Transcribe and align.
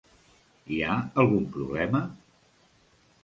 Hi 0.75 0.79
ha 0.85 0.95
algun 1.25 1.45
problema? 1.57 2.01